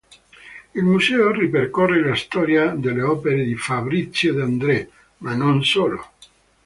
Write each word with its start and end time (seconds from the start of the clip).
Il 0.73 0.83
museo 0.83 1.31
ripercorre 1.31 2.03
la 2.03 2.15
storia 2.15 2.69
delle 2.71 3.03
opere 3.03 3.43
di 3.43 3.53
Fabrizio 3.55 4.33
De 4.33 4.41
Andrè, 4.41 4.87
ma 5.17 5.35
non 5.35 5.63
solo. 5.63 6.03